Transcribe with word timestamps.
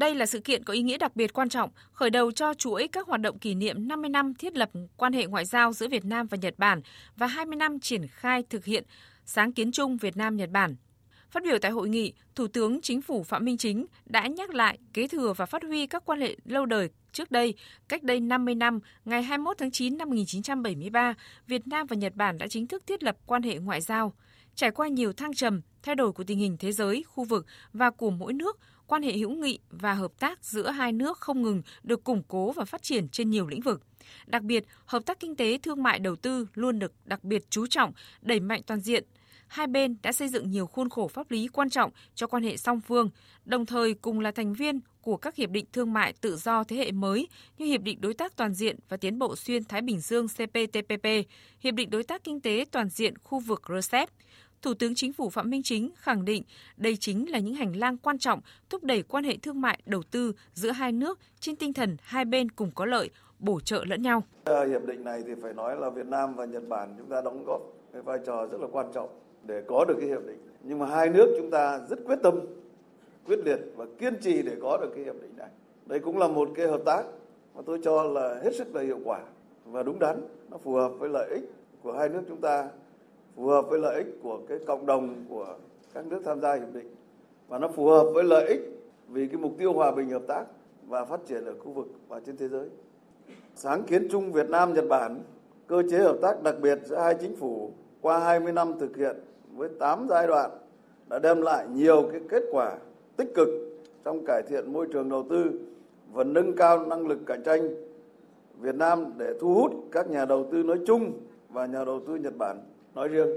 Đây 0.00 0.14
là 0.14 0.26
sự 0.26 0.40
kiện 0.40 0.64
có 0.64 0.72
ý 0.72 0.82
nghĩa 0.82 0.98
đặc 0.98 1.16
biệt 1.16 1.32
quan 1.32 1.48
trọng, 1.48 1.70
khởi 1.92 2.10
đầu 2.10 2.32
cho 2.32 2.54
chuỗi 2.54 2.88
các 2.88 3.06
hoạt 3.06 3.20
động 3.20 3.38
kỷ 3.38 3.54
niệm 3.54 3.88
50 3.88 4.10
năm 4.10 4.34
thiết 4.34 4.56
lập 4.56 4.70
quan 4.96 5.12
hệ 5.12 5.26
ngoại 5.26 5.44
giao 5.44 5.72
giữa 5.72 5.88
Việt 5.88 6.04
Nam 6.04 6.26
và 6.26 6.36
Nhật 6.40 6.54
Bản 6.58 6.80
và 7.16 7.26
20 7.26 7.56
năm 7.56 7.80
triển 7.80 8.06
khai 8.06 8.42
thực 8.50 8.64
hiện 8.64 8.84
sáng 9.24 9.52
kiến 9.52 9.72
chung 9.72 9.96
Việt 9.96 10.16
Nam 10.16 10.36
Nhật 10.36 10.50
Bản. 10.50 10.76
Phát 11.30 11.42
biểu 11.44 11.58
tại 11.58 11.70
hội 11.70 11.88
nghị, 11.88 12.12
Thủ 12.34 12.46
tướng 12.46 12.80
Chính 12.80 13.02
phủ 13.02 13.22
Phạm 13.22 13.44
Minh 13.44 13.56
Chính 13.56 13.86
đã 14.06 14.26
nhắc 14.26 14.54
lại 14.54 14.78
kế 14.92 15.08
thừa 15.08 15.32
và 15.36 15.46
phát 15.46 15.62
huy 15.62 15.86
các 15.86 16.04
quan 16.04 16.20
hệ 16.20 16.36
lâu 16.44 16.66
đời 16.66 16.88
trước 17.12 17.30
đây, 17.30 17.54
cách 17.88 18.02
đây 18.02 18.20
50 18.20 18.54
năm, 18.54 18.78
ngày 19.04 19.22
21 19.22 19.58
tháng 19.58 19.70
9 19.70 19.98
năm 19.98 20.08
1973, 20.08 21.14
Việt 21.46 21.68
Nam 21.68 21.86
và 21.86 21.96
Nhật 21.96 22.14
Bản 22.16 22.38
đã 22.38 22.46
chính 22.48 22.66
thức 22.66 22.86
thiết 22.86 23.02
lập 23.02 23.16
quan 23.26 23.42
hệ 23.42 23.58
ngoại 23.58 23.80
giao. 23.80 24.12
Trải 24.60 24.70
qua 24.70 24.88
nhiều 24.88 25.12
thăng 25.12 25.34
trầm, 25.34 25.60
thay 25.82 25.94
đổi 25.94 26.12
của 26.12 26.24
tình 26.24 26.38
hình 26.38 26.56
thế 26.58 26.72
giới, 26.72 27.04
khu 27.08 27.24
vực 27.24 27.46
và 27.72 27.90
của 27.90 28.10
mỗi 28.10 28.32
nước, 28.32 28.58
quan 28.86 29.02
hệ 29.02 29.12
hữu 29.12 29.30
nghị 29.30 29.58
và 29.70 29.94
hợp 29.94 30.12
tác 30.18 30.44
giữa 30.44 30.70
hai 30.70 30.92
nước 30.92 31.18
không 31.18 31.42
ngừng 31.42 31.62
được 31.82 32.04
củng 32.04 32.22
cố 32.28 32.52
và 32.52 32.64
phát 32.64 32.82
triển 32.82 33.08
trên 33.08 33.30
nhiều 33.30 33.46
lĩnh 33.46 33.60
vực. 33.60 33.82
Đặc 34.26 34.42
biệt, 34.42 34.64
hợp 34.84 35.06
tác 35.06 35.20
kinh 35.20 35.36
tế, 35.36 35.58
thương 35.62 35.82
mại, 35.82 35.98
đầu 35.98 36.16
tư 36.16 36.46
luôn 36.54 36.78
được 36.78 36.92
đặc 37.04 37.24
biệt 37.24 37.50
chú 37.50 37.66
trọng, 37.66 37.92
đẩy 38.22 38.40
mạnh 38.40 38.62
toàn 38.66 38.80
diện. 38.80 39.04
Hai 39.50 39.66
bên 39.66 39.96
đã 40.02 40.12
xây 40.12 40.28
dựng 40.28 40.50
nhiều 40.50 40.66
khuôn 40.66 40.88
khổ 40.88 41.08
pháp 41.08 41.30
lý 41.30 41.48
quan 41.48 41.70
trọng 41.70 41.90
cho 42.14 42.26
quan 42.26 42.42
hệ 42.42 42.56
song 42.56 42.80
phương, 42.80 43.10
đồng 43.44 43.66
thời 43.66 43.94
cùng 43.94 44.20
là 44.20 44.30
thành 44.30 44.54
viên 44.54 44.80
của 45.02 45.16
các 45.16 45.36
hiệp 45.36 45.50
định 45.50 45.64
thương 45.72 45.92
mại 45.92 46.12
tự 46.12 46.36
do 46.36 46.64
thế 46.64 46.76
hệ 46.76 46.92
mới 46.92 47.28
như 47.58 47.66
Hiệp 47.66 47.82
định 47.82 48.00
Đối 48.00 48.14
tác 48.14 48.36
Toàn 48.36 48.54
diện 48.54 48.76
và 48.88 48.96
Tiến 48.96 49.18
bộ 49.18 49.36
Xuyên 49.36 49.64
Thái 49.64 49.82
Bình 49.82 50.00
Dương 50.00 50.26
CPTPP, 50.28 51.06
Hiệp 51.60 51.74
định 51.74 51.90
Đối 51.90 52.04
tác 52.04 52.24
Kinh 52.24 52.40
tế 52.40 52.64
Toàn 52.70 52.88
diện 52.88 53.18
khu 53.18 53.40
vực 53.40 53.62
RCEP, 53.80 54.08
Thủ 54.62 54.74
tướng 54.74 54.94
Chính 54.94 55.12
phủ 55.12 55.30
Phạm 55.30 55.50
Minh 55.50 55.62
Chính 55.62 55.90
khẳng 55.96 56.24
định 56.24 56.42
đây 56.76 56.96
chính 56.96 57.30
là 57.30 57.38
những 57.38 57.54
hành 57.54 57.76
lang 57.76 57.98
quan 57.98 58.18
trọng 58.18 58.40
thúc 58.70 58.84
đẩy 58.84 59.02
quan 59.02 59.24
hệ 59.24 59.36
thương 59.36 59.60
mại 59.60 59.80
đầu 59.86 60.02
tư 60.02 60.32
giữa 60.54 60.70
hai 60.70 60.92
nước 60.92 61.18
trên 61.40 61.56
tinh 61.56 61.72
thần 61.72 61.96
hai 62.02 62.24
bên 62.24 62.50
cùng 62.50 62.70
có 62.74 62.84
lợi, 62.84 63.10
bổ 63.38 63.60
trợ 63.60 63.84
lẫn 63.84 64.02
nhau. 64.02 64.22
Ờ, 64.44 64.66
hiệp 64.66 64.86
định 64.86 65.04
này 65.04 65.22
thì 65.26 65.32
phải 65.42 65.52
nói 65.52 65.76
là 65.76 65.90
Việt 65.90 66.06
Nam 66.06 66.34
và 66.34 66.44
Nhật 66.44 66.68
Bản 66.68 66.94
chúng 66.98 67.08
ta 67.08 67.20
đóng 67.24 67.44
góp 67.46 67.60
cái 67.92 68.02
vai 68.02 68.18
trò 68.26 68.46
rất 68.46 68.60
là 68.60 68.66
quan 68.72 68.86
trọng 68.94 69.29
để 69.46 69.62
có 69.66 69.84
được 69.84 69.94
cái 70.00 70.08
hiệp 70.08 70.26
định. 70.26 70.38
Nhưng 70.62 70.78
mà 70.78 70.86
hai 70.86 71.08
nước 71.08 71.34
chúng 71.38 71.50
ta 71.50 71.80
rất 71.88 71.98
quyết 72.06 72.18
tâm, 72.22 72.40
quyết 73.26 73.38
liệt 73.44 73.58
và 73.76 73.86
kiên 73.98 74.14
trì 74.20 74.42
để 74.42 74.56
có 74.62 74.76
được 74.76 74.90
cái 74.94 75.04
hiệp 75.04 75.22
định 75.22 75.32
này. 75.36 75.48
Đây 75.86 75.98
cũng 75.98 76.18
là 76.18 76.28
một 76.28 76.48
cái 76.54 76.66
hợp 76.66 76.82
tác 76.84 77.04
mà 77.54 77.62
tôi 77.66 77.80
cho 77.82 78.02
là 78.02 78.40
hết 78.42 78.54
sức 78.54 78.74
là 78.74 78.82
hiệu 78.82 78.98
quả 79.04 79.20
và 79.64 79.82
đúng 79.82 79.98
đắn, 79.98 80.20
nó 80.50 80.58
phù 80.58 80.74
hợp 80.74 80.92
với 80.98 81.08
lợi 81.08 81.28
ích 81.30 81.50
của 81.82 81.92
hai 81.92 82.08
nước 82.08 82.22
chúng 82.28 82.40
ta 82.40 82.68
phù 83.36 83.46
hợp 83.46 83.66
với 83.68 83.78
lợi 83.78 83.96
ích 83.96 84.06
của 84.22 84.40
cái 84.48 84.58
cộng 84.66 84.86
đồng 84.86 85.24
của 85.28 85.56
các 85.94 86.06
nước 86.06 86.22
tham 86.24 86.40
gia 86.40 86.54
hiệp 86.54 86.74
định 86.74 86.94
và 87.48 87.58
nó 87.58 87.68
phù 87.68 87.86
hợp 87.86 88.10
với 88.14 88.24
lợi 88.24 88.48
ích 88.48 88.60
vì 89.08 89.26
cái 89.26 89.36
mục 89.36 89.52
tiêu 89.58 89.72
hòa 89.72 89.92
bình 89.92 90.10
hợp 90.10 90.22
tác 90.28 90.44
và 90.86 91.04
phát 91.04 91.20
triển 91.26 91.44
ở 91.44 91.54
khu 91.58 91.72
vực 91.72 91.86
và 92.08 92.20
trên 92.26 92.36
thế 92.36 92.48
giới. 92.48 92.68
Sáng 93.54 93.82
kiến 93.82 94.08
chung 94.10 94.32
Việt 94.32 94.50
Nam 94.50 94.74
Nhật 94.74 94.84
Bản, 94.88 95.20
cơ 95.66 95.82
chế 95.90 95.98
hợp 95.98 96.16
tác 96.22 96.42
đặc 96.42 96.54
biệt 96.62 96.78
giữa 96.84 96.96
hai 96.96 97.14
chính 97.20 97.36
phủ 97.36 97.72
qua 98.00 98.18
20 98.18 98.52
năm 98.52 98.78
thực 98.80 98.96
hiện 98.96 99.16
với 99.54 99.68
8 99.78 100.06
giai 100.10 100.26
đoạn 100.26 100.50
đã 101.08 101.18
đem 101.18 101.42
lại 101.42 101.66
nhiều 101.72 102.08
cái 102.12 102.20
kết 102.28 102.42
quả 102.52 102.76
tích 103.16 103.34
cực 103.34 103.48
trong 104.04 104.24
cải 104.24 104.42
thiện 104.42 104.72
môi 104.72 104.86
trường 104.92 105.08
đầu 105.08 105.26
tư 105.30 105.50
và 106.12 106.24
nâng 106.24 106.56
cao 106.56 106.86
năng 106.86 107.06
lực 107.06 107.18
cạnh 107.26 107.42
tranh 107.42 107.68
Việt 108.60 108.74
Nam 108.74 109.12
để 109.16 109.34
thu 109.40 109.54
hút 109.54 109.72
các 109.92 110.10
nhà 110.10 110.24
đầu 110.24 110.46
tư 110.52 110.62
nói 110.62 110.78
chung 110.86 111.12
và 111.48 111.66
nhà 111.66 111.84
đầu 111.84 112.00
tư 112.06 112.16
Nhật 112.16 112.36
Bản 112.38 112.60
nói 112.94 113.08
riêng. 113.08 113.28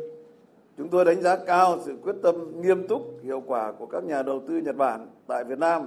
Chúng 0.77 0.89
tôi 0.89 1.05
đánh 1.05 1.21
giá 1.21 1.35
cao 1.35 1.79
sự 1.85 1.95
quyết 2.03 2.15
tâm 2.23 2.61
nghiêm 2.61 2.87
túc, 2.87 3.01
hiệu 3.23 3.43
quả 3.45 3.71
của 3.71 3.85
các 3.85 4.03
nhà 4.03 4.23
đầu 4.23 4.41
tư 4.47 4.57
Nhật 4.57 4.75
Bản 4.75 5.07
tại 5.27 5.43
Việt 5.43 5.59
Nam 5.59 5.85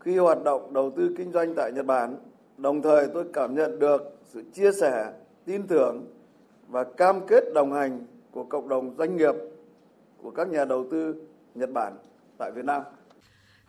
khi 0.00 0.18
hoạt 0.18 0.44
động 0.44 0.72
đầu 0.72 0.90
tư 0.96 1.14
kinh 1.18 1.32
doanh 1.32 1.54
tại 1.54 1.72
Nhật 1.72 1.86
Bản. 1.86 2.16
Đồng 2.56 2.82
thời 2.82 3.08
tôi 3.14 3.24
cảm 3.32 3.54
nhận 3.54 3.78
được 3.78 4.16
sự 4.24 4.42
chia 4.52 4.72
sẻ, 4.72 5.12
tin 5.44 5.66
tưởng 5.66 6.04
và 6.68 6.84
cam 6.96 7.26
kết 7.26 7.44
đồng 7.54 7.72
hành 7.72 8.06
của 8.30 8.44
cộng 8.44 8.68
đồng 8.68 8.94
doanh 8.98 9.16
nghiệp 9.16 9.34
của 10.22 10.30
các 10.30 10.48
nhà 10.48 10.64
đầu 10.64 10.86
tư 10.90 11.14
Nhật 11.54 11.70
Bản 11.72 11.92
tại 12.38 12.52
Việt 12.52 12.64
Nam. 12.64 12.82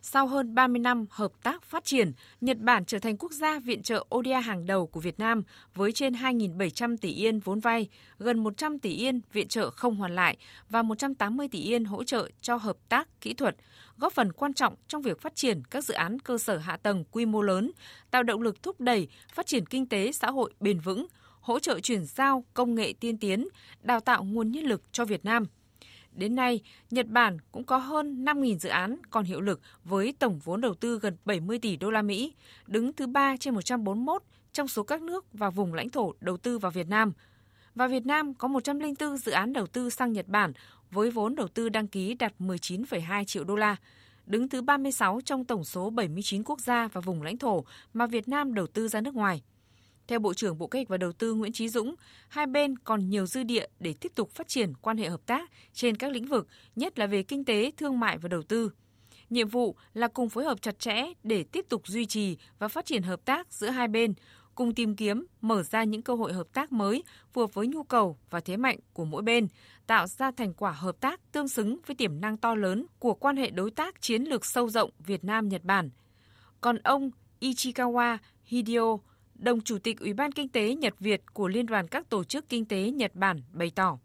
Sau 0.07 0.27
hơn 0.27 0.55
30 0.55 0.79
năm 0.79 1.05
hợp 1.09 1.31
tác 1.43 1.63
phát 1.63 1.85
triển, 1.85 2.11
Nhật 2.41 2.57
Bản 2.59 2.85
trở 2.85 2.99
thành 2.99 3.17
quốc 3.17 3.31
gia 3.31 3.59
viện 3.59 3.81
trợ 3.81 4.05
ODA 4.15 4.39
hàng 4.39 4.65
đầu 4.65 4.87
của 4.87 4.99
Việt 4.99 5.19
Nam 5.19 5.43
với 5.75 5.91
trên 5.91 6.13
2.700 6.13 6.97
tỷ 6.97 7.09
yên 7.09 7.39
vốn 7.39 7.59
vay, 7.59 7.89
gần 8.19 8.43
100 8.43 8.79
tỷ 8.79 8.89
yên 8.89 9.21
viện 9.33 9.47
trợ 9.47 9.69
không 9.69 9.95
hoàn 9.95 10.15
lại 10.15 10.37
và 10.69 10.81
180 10.81 11.47
tỷ 11.51 11.59
yên 11.59 11.85
hỗ 11.85 12.03
trợ 12.03 12.29
cho 12.41 12.55
hợp 12.55 12.77
tác 12.89 13.21
kỹ 13.21 13.33
thuật, 13.33 13.55
góp 13.97 14.13
phần 14.13 14.31
quan 14.31 14.53
trọng 14.53 14.75
trong 14.87 15.01
việc 15.01 15.21
phát 15.21 15.35
triển 15.35 15.63
các 15.71 15.83
dự 15.83 15.93
án 15.93 16.19
cơ 16.19 16.37
sở 16.37 16.57
hạ 16.57 16.77
tầng 16.77 17.03
quy 17.11 17.25
mô 17.25 17.41
lớn, 17.41 17.71
tạo 18.11 18.23
động 18.23 18.41
lực 18.41 18.63
thúc 18.63 18.81
đẩy 18.81 19.07
phát 19.33 19.45
triển 19.45 19.65
kinh 19.65 19.89
tế 19.89 20.11
xã 20.11 20.31
hội 20.31 20.53
bền 20.59 20.79
vững, 20.79 21.07
hỗ 21.45 21.59
trợ 21.59 21.79
chuyển 21.79 22.05
giao 22.05 22.43
công 22.53 22.75
nghệ 22.75 22.93
tiên 22.99 23.17
tiến, 23.17 23.47
đào 23.81 23.99
tạo 23.99 24.23
nguồn 24.23 24.51
nhân 24.51 24.63
lực 24.63 24.81
cho 24.91 25.05
Việt 25.05 25.25
Nam– 25.25 25.45
Đến 26.15 26.35
nay, 26.35 26.61
Nhật 26.91 27.07
Bản 27.07 27.37
cũng 27.51 27.63
có 27.63 27.77
hơn 27.77 28.25
5.000 28.25 28.57
dự 28.57 28.69
án 28.69 28.97
còn 29.09 29.25
hiệu 29.25 29.41
lực 29.41 29.61
với 29.83 30.13
tổng 30.19 30.39
vốn 30.43 30.61
đầu 30.61 30.73
tư 30.73 30.99
gần 30.99 31.17
70 31.25 31.59
tỷ 31.59 31.75
đô 31.75 31.91
la 31.91 32.01
Mỹ, 32.01 32.33
đứng 32.67 32.93
thứ 32.93 33.07
3 33.07 33.37
trên 33.39 33.53
141 33.53 34.23
trong 34.53 34.67
số 34.67 34.83
các 34.83 35.01
nước 35.01 35.25
và 35.33 35.49
vùng 35.49 35.73
lãnh 35.73 35.89
thổ 35.89 36.13
đầu 36.19 36.37
tư 36.37 36.57
vào 36.57 36.71
Việt 36.71 36.87
Nam. 36.89 37.13
Và 37.75 37.87
Việt 37.87 38.05
Nam 38.05 38.33
có 38.33 38.47
104 38.47 39.17
dự 39.17 39.31
án 39.31 39.53
đầu 39.53 39.67
tư 39.67 39.89
sang 39.89 40.13
Nhật 40.13 40.27
Bản 40.27 40.53
với 40.91 41.11
vốn 41.11 41.35
đầu 41.35 41.47
tư 41.47 41.69
đăng 41.69 41.87
ký 41.87 42.13
đạt 42.13 42.33
19,2 42.39 43.23
triệu 43.25 43.43
đô 43.43 43.55
la, 43.55 43.75
đứng 44.25 44.49
thứ 44.49 44.61
36 44.61 45.21
trong 45.25 45.45
tổng 45.45 45.63
số 45.63 45.89
79 45.89 46.43
quốc 46.43 46.59
gia 46.59 46.87
và 46.87 47.01
vùng 47.01 47.23
lãnh 47.23 47.37
thổ 47.37 47.63
mà 47.93 48.07
Việt 48.07 48.27
Nam 48.27 48.53
đầu 48.53 48.67
tư 48.67 48.87
ra 48.87 49.01
nước 49.01 49.15
ngoài. 49.15 49.41
Theo 50.07 50.19
Bộ 50.19 50.33
trưởng 50.33 50.57
Bộ 50.57 50.67
Kế 50.67 50.79
hoạch 50.79 50.87
và 50.87 50.97
Đầu 50.97 51.11
tư 51.11 51.33
Nguyễn 51.33 51.51
Chí 51.51 51.69
Dũng, 51.69 51.95
hai 52.27 52.47
bên 52.47 52.77
còn 52.77 53.09
nhiều 53.09 53.25
dư 53.25 53.43
địa 53.43 53.67
để 53.79 53.93
tiếp 53.93 54.11
tục 54.15 54.31
phát 54.31 54.47
triển 54.47 54.73
quan 54.81 54.97
hệ 54.97 55.09
hợp 55.09 55.25
tác 55.25 55.51
trên 55.73 55.95
các 55.95 56.11
lĩnh 56.11 56.25
vực, 56.25 56.47
nhất 56.75 56.99
là 56.99 57.07
về 57.07 57.23
kinh 57.23 57.45
tế, 57.45 57.71
thương 57.77 57.99
mại 57.99 58.17
và 58.17 58.29
đầu 58.29 58.41
tư. 58.41 58.71
Nhiệm 59.29 59.47
vụ 59.47 59.75
là 59.93 60.07
cùng 60.07 60.29
phối 60.29 60.43
hợp 60.43 60.61
chặt 60.61 60.79
chẽ 60.79 61.13
để 61.23 61.43
tiếp 61.43 61.65
tục 61.69 61.87
duy 61.87 62.05
trì 62.05 62.37
và 62.59 62.67
phát 62.67 62.85
triển 62.85 63.03
hợp 63.03 63.25
tác 63.25 63.53
giữa 63.53 63.69
hai 63.69 63.87
bên, 63.87 64.13
cùng 64.55 64.73
tìm 64.73 64.95
kiếm, 64.95 65.25
mở 65.41 65.63
ra 65.63 65.83
những 65.83 66.01
cơ 66.01 66.15
hội 66.15 66.33
hợp 66.33 66.47
tác 66.53 66.71
mới 66.71 67.03
phù 67.33 67.41
hợp 67.41 67.53
với 67.53 67.67
nhu 67.67 67.83
cầu 67.83 68.17
và 68.29 68.39
thế 68.39 68.57
mạnh 68.57 68.79
của 68.93 69.05
mỗi 69.05 69.21
bên, 69.21 69.47
tạo 69.87 70.07
ra 70.07 70.31
thành 70.31 70.53
quả 70.53 70.71
hợp 70.71 70.99
tác 70.99 71.31
tương 71.31 71.47
xứng 71.47 71.77
với 71.87 71.95
tiềm 71.95 72.21
năng 72.21 72.37
to 72.37 72.55
lớn 72.55 72.85
của 72.99 73.13
quan 73.13 73.37
hệ 73.37 73.49
đối 73.49 73.71
tác 73.71 74.01
chiến 74.01 74.23
lược 74.23 74.45
sâu 74.45 74.69
rộng 74.69 74.89
Việt 74.99 75.23
Nam-Nhật 75.23 75.63
Bản. 75.63 75.89
Còn 76.61 76.77
ông 76.77 77.11
Ichikawa 77.39 78.17
Hideo, 78.43 79.01
đồng 79.35 79.61
chủ 79.61 79.77
tịch 79.77 79.99
Ủy 79.99 80.13
ban 80.13 80.31
Kinh 80.31 80.49
tế 80.49 80.75
Nhật 80.75 80.93
Việt 80.99 81.21
của 81.33 81.47
Liên 81.47 81.65
đoàn 81.65 81.87
các 81.87 82.09
tổ 82.09 82.23
chức 82.23 82.49
kinh 82.49 82.65
tế 82.65 82.91
Nhật 82.91 83.15
Bản 83.15 83.41
bày 83.53 83.71
tỏ. 83.75 83.97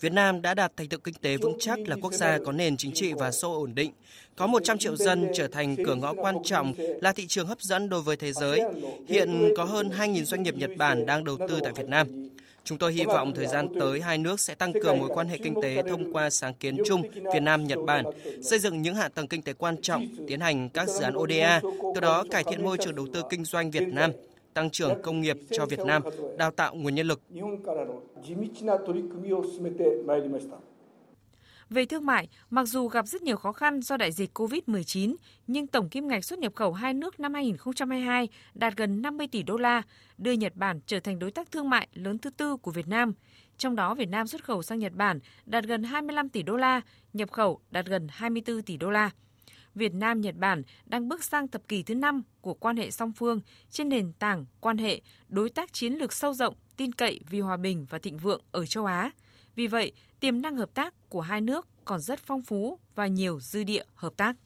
Việt 0.00 0.12
Nam 0.12 0.42
đã 0.42 0.54
đạt 0.54 0.76
thành 0.76 0.88
tựu 0.88 1.00
kinh 1.00 1.14
tế 1.14 1.36
vững 1.36 1.56
chắc 1.58 1.78
là 1.86 1.96
quốc 2.02 2.12
gia 2.12 2.38
có 2.38 2.52
nền 2.52 2.76
chính 2.76 2.92
trị 2.92 3.12
và 3.12 3.30
xã 3.30 3.48
hội 3.48 3.56
ổn 3.56 3.74
định, 3.74 3.92
có 4.36 4.46
100 4.46 4.78
triệu 4.78 4.96
dân 4.96 5.26
trở 5.34 5.48
thành 5.48 5.76
cửa 5.84 5.94
ngõ 5.94 6.14
quan 6.14 6.36
trọng 6.44 6.72
là 6.78 7.12
thị 7.12 7.26
trường 7.26 7.46
hấp 7.46 7.60
dẫn 7.60 7.88
đối 7.88 8.02
với 8.02 8.16
thế 8.16 8.32
giới. 8.32 8.60
Hiện 9.08 9.48
có 9.56 9.64
hơn 9.64 9.88
2.000 9.88 10.24
doanh 10.24 10.42
nghiệp 10.42 10.54
Nhật 10.56 10.70
Bản 10.78 11.06
đang 11.06 11.24
đầu 11.24 11.36
tư 11.48 11.60
tại 11.62 11.72
Việt 11.76 11.88
Nam. 11.88 12.29
Chúng 12.64 12.78
tôi 12.78 12.92
hy 12.92 13.04
vọng 13.04 13.32
thời 13.34 13.46
gian 13.46 13.68
tới 13.80 14.00
hai 14.00 14.18
nước 14.18 14.40
sẽ 14.40 14.54
tăng 14.54 14.72
cường 14.72 14.98
mối 14.98 15.10
quan 15.14 15.28
hệ 15.28 15.38
kinh 15.38 15.54
tế 15.62 15.82
thông 15.88 16.12
qua 16.12 16.30
sáng 16.30 16.54
kiến 16.54 16.76
chung 16.86 17.02
Việt 17.12 17.42
Nam 17.42 17.64
Nhật 17.64 17.78
Bản, 17.86 18.04
xây 18.42 18.58
dựng 18.58 18.82
những 18.82 18.94
hạ 18.94 19.08
tầng 19.08 19.28
kinh 19.28 19.42
tế 19.42 19.52
quan 19.52 19.76
trọng, 19.82 20.06
tiến 20.28 20.40
hành 20.40 20.68
các 20.68 20.88
dự 20.88 21.02
án 21.02 21.14
ODA, 21.18 21.60
từ 21.94 22.00
đó 22.00 22.24
cải 22.30 22.44
thiện 22.44 22.64
môi 22.64 22.78
trường 22.78 22.94
đầu 22.94 23.06
tư 23.12 23.22
kinh 23.30 23.44
doanh 23.44 23.70
Việt 23.70 23.88
Nam, 23.88 24.10
tăng 24.54 24.70
trưởng 24.70 25.02
công 25.02 25.20
nghiệp 25.20 25.36
cho 25.50 25.66
Việt 25.66 25.80
Nam, 25.80 26.02
đào 26.38 26.50
tạo 26.50 26.74
nguồn 26.74 26.94
nhân 26.94 27.06
lực. 27.06 27.20
Về 31.70 31.84
thương 31.84 32.06
mại, 32.06 32.28
mặc 32.50 32.64
dù 32.64 32.88
gặp 32.88 33.06
rất 33.06 33.22
nhiều 33.22 33.36
khó 33.36 33.52
khăn 33.52 33.82
do 33.82 33.96
đại 33.96 34.12
dịch 34.12 34.38
COVID-19, 34.38 35.16
nhưng 35.46 35.66
tổng 35.66 35.88
kim 35.88 36.08
ngạch 36.08 36.24
xuất 36.24 36.38
nhập 36.38 36.54
khẩu 36.54 36.72
hai 36.72 36.94
nước 36.94 37.20
năm 37.20 37.34
2022 37.34 38.28
đạt 38.54 38.76
gần 38.76 39.02
50 39.02 39.26
tỷ 39.32 39.42
đô 39.42 39.56
la, 39.56 39.82
đưa 40.18 40.32
Nhật 40.32 40.56
Bản 40.56 40.80
trở 40.86 41.00
thành 41.00 41.18
đối 41.18 41.30
tác 41.30 41.50
thương 41.50 41.70
mại 41.70 41.88
lớn 41.94 42.18
thứ 42.18 42.30
tư 42.30 42.56
của 42.56 42.70
Việt 42.70 42.88
Nam. 42.88 43.12
Trong 43.58 43.76
đó, 43.76 43.94
Việt 43.94 44.08
Nam 44.08 44.26
xuất 44.26 44.44
khẩu 44.44 44.62
sang 44.62 44.78
Nhật 44.78 44.92
Bản 44.92 45.20
đạt 45.46 45.64
gần 45.64 45.82
25 45.82 46.28
tỷ 46.28 46.42
đô 46.42 46.56
la, 46.56 46.80
nhập 47.12 47.30
khẩu 47.30 47.60
đạt 47.70 47.86
gần 47.86 48.06
24 48.10 48.62
tỷ 48.62 48.76
đô 48.76 48.90
la. 48.90 49.10
Việt 49.74 49.94
Nam 49.94 50.20
Nhật 50.20 50.34
Bản 50.36 50.62
đang 50.86 51.08
bước 51.08 51.24
sang 51.24 51.48
thập 51.48 51.68
kỷ 51.68 51.82
thứ 51.82 51.94
5 51.94 52.22
của 52.40 52.54
quan 52.54 52.76
hệ 52.76 52.90
song 52.90 53.12
phương 53.12 53.40
trên 53.70 53.88
nền 53.88 54.12
tảng 54.12 54.46
quan 54.60 54.78
hệ 54.78 55.00
đối 55.28 55.50
tác 55.50 55.72
chiến 55.72 55.92
lược 55.92 56.12
sâu 56.12 56.34
rộng, 56.34 56.54
tin 56.76 56.92
cậy 56.92 57.20
vì 57.30 57.40
hòa 57.40 57.56
bình 57.56 57.86
và 57.90 57.98
thịnh 57.98 58.18
vượng 58.18 58.42
ở 58.50 58.66
châu 58.66 58.84
Á. 58.84 59.10
Vì 59.60 59.66
vậy, 59.66 59.92
tiềm 60.20 60.42
năng 60.42 60.56
hợp 60.56 60.74
tác 60.74 60.94
của 61.08 61.20
hai 61.20 61.40
nước 61.40 61.68
còn 61.84 62.00
rất 62.00 62.20
phong 62.20 62.42
phú 62.42 62.78
và 62.94 63.06
nhiều 63.06 63.40
dư 63.40 63.64
địa 63.64 63.84
hợp 63.94 64.16
tác. 64.16 64.36